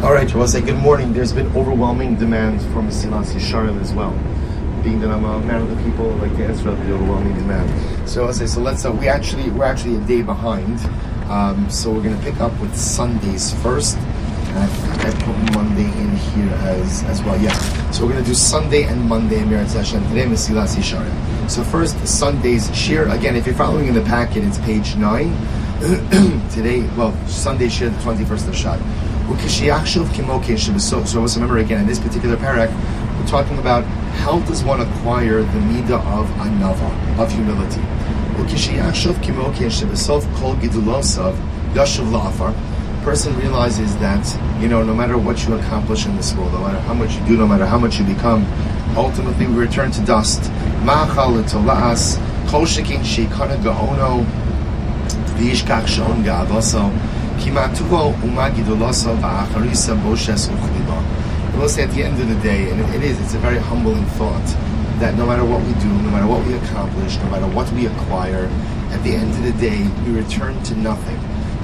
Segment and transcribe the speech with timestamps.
[0.00, 1.12] All right, want say good morning.
[1.12, 4.12] There's been overwhelming demand from Mesilas Yesharim as well.
[4.84, 8.08] Being that I'm a man of the people, like to answer the overwhelming demand.
[8.08, 8.84] So I say, so let's.
[8.84, 10.78] Uh, we actually we're actually a day behind.
[11.28, 13.96] Um, so we're going to pick up with Sundays first.
[13.98, 17.36] And I I put Monday in here as as well.
[17.42, 17.58] Yeah.
[17.90, 20.06] So we're going to do Sunday and Monday in Meretz Hashem.
[20.10, 21.50] Today Mesilas Yesharim.
[21.50, 23.08] So first Sunday's shir.
[23.08, 25.34] Again, if you're following in the packet, it's page nine.
[26.50, 29.17] Today, well, Sunday shir, the 21st of Shad.
[30.80, 32.70] So, so let's remember again, in this particular parak,
[33.18, 33.84] we're talking about
[34.24, 37.82] how does one acquire the midah of anava, of humility.
[43.04, 46.80] Person realizes that you know no matter what you accomplish in this world, no matter
[46.80, 48.46] how much you do, no matter how much you become,
[48.96, 50.42] ultimately we return to dust.
[50.82, 51.38] Ma'achal
[61.54, 63.58] I will say at the end of the day, and it is, it's a very
[63.58, 64.44] humbling thought,
[65.00, 67.86] that no matter what we do, no matter what we accomplish, no matter what we
[67.86, 68.46] acquire,
[68.90, 71.16] at the end of the day, we return to nothing.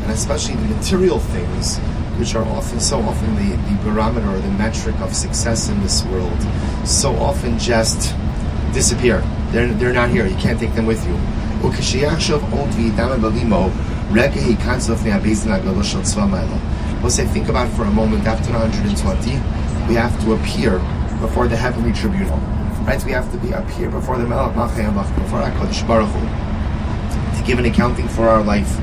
[0.03, 1.79] And especially the material things,
[2.19, 6.05] which are often, so often the, the barometer or the metric of success in this
[6.05, 6.41] world,
[6.85, 8.15] so often just
[8.73, 9.23] disappear.
[9.51, 10.27] They're, they're not here.
[10.27, 11.15] You can't take them with you.
[14.15, 19.31] Kansel Fnei Abezin Agalosh Shel Tzva say, think about for a moment, after 120,
[19.89, 20.79] we have to appear
[21.21, 22.39] before the heavenly tribunal.
[22.87, 23.05] Right?
[23.05, 27.45] We have to be up here before the Melech Machayamach, before HaKadosh Baruch Hu, to
[27.45, 28.77] give an accounting for our life.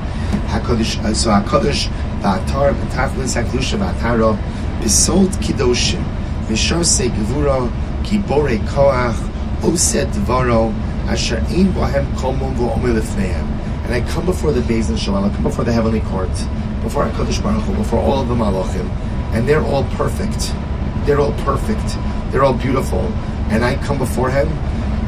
[0.52, 1.88] HaKadosh, uh, so HaKadosh,
[2.20, 4.36] Ba'atar, B'tachlis HaKlusha, Ba'ataro,
[4.80, 6.04] B'sod Kidoshim,
[6.46, 7.70] V'shosei Gevura,
[8.02, 9.16] Kibore Koach,
[9.62, 10.74] Osed Dvaro,
[11.08, 13.51] Asher Ein Bohem Kolmon V'omer Lefneim
[13.92, 16.30] and I come before the Beis Shalom, I come before the heavenly court,
[16.82, 18.88] before HaKadosh Baruch Hu, before all of the Malachim,
[19.34, 20.54] and they're all perfect.
[21.04, 21.98] They're all perfect.
[22.32, 23.00] They're all beautiful.
[23.50, 24.48] And I come before him,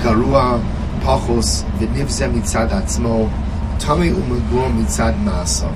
[0.01, 0.61] Garua,
[1.01, 3.31] Pachos, V'nivzeh mitzad atzmo,
[3.79, 5.75] Tami umagua mitzad ma'asav.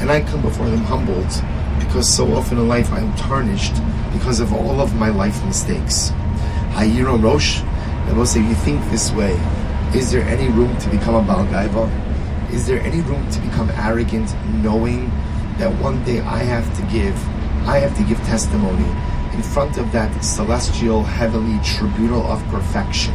[0.00, 1.32] And I come before them humbled,
[1.80, 3.74] because so often in life I am tarnished
[4.12, 6.10] because of all of my life mistakes.
[6.76, 9.32] Hayiro Rosh, I will say, you think this way,
[9.92, 12.03] is there any room to become a Balgaiva?
[12.52, 15.10] Is there any room to become arrogant knowing
[15.58, 17.16] that one day I have to give,
[17.66, 18.88] I have to give testimony
[19.34, 23.14] in front of that celestial, heavenly tribunal of perfection?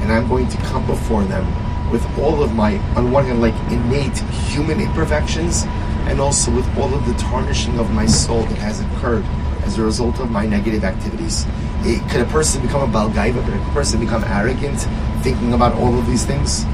[0.00, 1.44] And I'm going to come before them
[1.90, 4.16] with all of my, on one hand, like innate
[4.50, 5.64] human imperfections,
[6.06, 9.24] and also with all of the tarnishing of my soul that has occurred
[9.64, 11.46] as a result of my negative activities.
[11.82, 13.44] It, could a person become a balgaiva?
[13.44, 14.80] Could a person become arrogant
[15.22, 16.64] thinking about all of these things?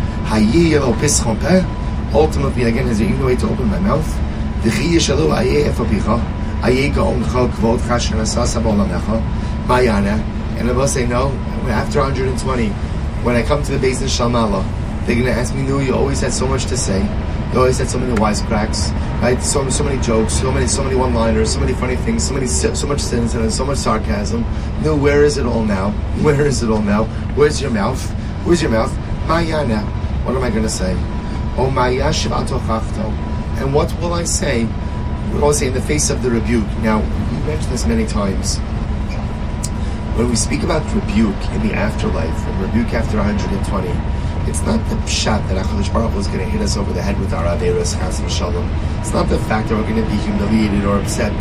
[2.16, 4.06] Ultimately, again, is even a way to open my mouth?
[10.58, 11.28] And I will say no.
[11.68, 12.68] After 120,
[13.24, 14.64] when I come to the base in Shalmala,
[15.06, 17.00] they're going to ask me, "No, you always had so much to say.
[17.52, 18.90] You always had so many wisecracks,
[19.22, 19.40] right?
[19.42, 22.46] So so many jokes, so many so many one-liners, so many funny things, so many
[22.46, 24.44] so much sins and so much sarcasm.
[24.82, 25.90] No, where is it all now?
[26.22, 27.04] Where is it all now?
[27.36, 28.02] Where's your mouth?
[28.44, 28.92] Where's your mouth?
[29.28, 29.82] Mayana.
[30.24, 30.96] What am I going to say?
[33.58, 34.66] And what will I say?
[34.66, 36.66] I say in the face of the rebuke?
[36.82, 38.58] Now, we mentioned this many times.
[40.18, 43.88] When we speak about rebuke in the afterlife, and rebuke after 120,
[44.50, 47.18] it's not the shot that HaKadosh Baruch is going to hit us over the head
[47.18, 48.68] with our Averas, Chas Shalom.
[49.00, 51.32] It's not the fact that we're going to be humiliated or upset.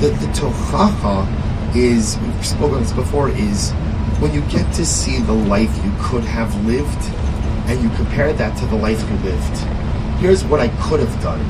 [0.00, 1.26] The, the tochacha
[1.74, 3.72] is, we've spoken this before, is
[4.20, 7.21] when you get to see the life you could have lived
[7.66, 9.58] and you compare that to the life you lived.
[10.20, 11.40] Here's what I could have done.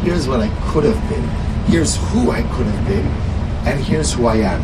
[0.00, 1.22] Here's what I could have been.
[1.66, 3.06] Here's who I could have been.
[3.66, 4.62] And here's who I am.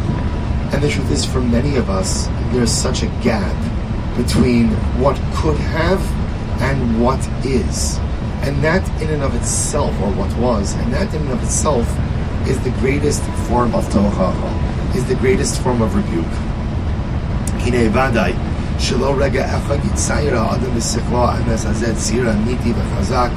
[0.72, 3.56] And the truth is, for many of us, there's such a gap
[4.16, 4.68] between
[5.00, 6.00] what could have
[6.62, 7.98] and what is.
[8.42, 11.86] And that in and of itself, or what was, and that in and of itself
[12.48, 16.24] is the greatest form of tochacha, is the greatest form of rebuke.
[18.79, 23.29] שלא רגע אחד יצייר האדם בשכלו האמס הזה ציר אמיתי וחזק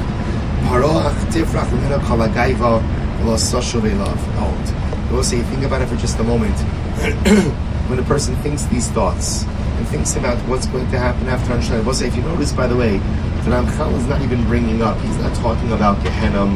[0.68, 2.78] פרוח תפרח ממנו כל הגייבה
[3.20, 4.06] ולא סושו אליו
[4.38, 4.84] out.
[5.10, 6.58] I will say, think about it for just a moment.
[7.88, 9.44] when a person thinks these thoughts
[9.76, 12.52] and thinks about what's going to happen after Anshan, I will say, if you notice,
[12.52, 16.46] by the way, that Ramchal is not even bringing up, he's not talking about Gehenna,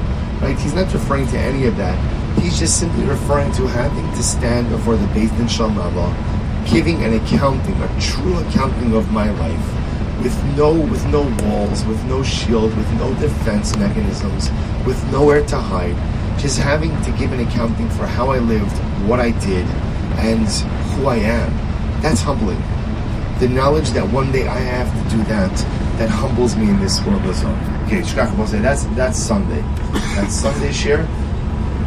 [0.40, 0.58] right?
[0.58, 1.96] He's not referring to any of that.
[2.40, 5.76] He's just simply referring to having to stand before the Beit Din Shalom
[6.65, 12.03] giving an accounting, a true accounting of my life, with no with no walls, with
[12.05, 14.49] no shield, with no defense mechanisms,
[14.85, 15.95] with nowhere to hide,
[16.39, 18.75] just having to give an accounting for how I lived,
[19.07, 19.65] what I did,
[20.19, 20.47] and
[20.93, 22.01] who I am.
[22.01, 22.61] That's humbling.
[23.39, 25.51] The knowledge that one day I have to do that,
[25.97, 27.85] that humbles me in this world as well.
[27.85, 29.61] Okay, Shkach, that's that's Sunday.
[30.15, 31.07] That's Sunday share.